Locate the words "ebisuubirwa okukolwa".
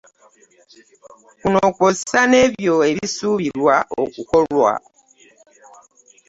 2.91-4.73